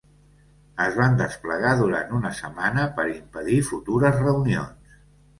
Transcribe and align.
Es 0.83 0.95
van 0.99 1.17
desplegar 1.17 1.73
durant 1.81 2.15
una 2.19 2.31
setmana, 2.39 2.85
per 2.95 3.05
impedir 3.11 3.59
futures 3.67 4.17
reunions. 4.23 4.97